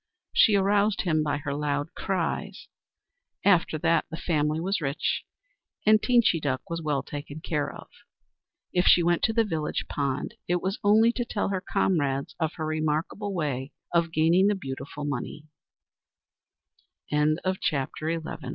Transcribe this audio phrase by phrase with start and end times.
[0.33, 2.67] She aroused him by her loud cries.
[3.45, 5.23] After that, the family was rich
[5.85, 7.87] and Teenchy Duck was well taken care of.
[8.73, 12.53] If she went to the village pond it was only to tell her comrades of
[12.53, 14.75] her remarkable way of gaining the bea